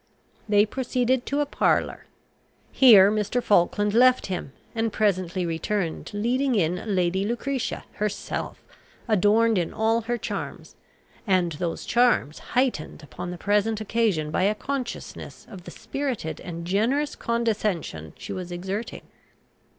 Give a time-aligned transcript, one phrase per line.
[0.49, 2.07] They proceeded to a parlour.
[2.71, 3.39] Here Mr.
[3.39, 8.63] Falkland left him, and presently returned leading in Lady Lucretia herself,
[9.07, 10.73] adorned in all her charms,
[11.27, 16.65] and those charms heightened upon the present occasion by a consciousness of the spirited and
[16.65, 19.03] generous condescension she was exerting.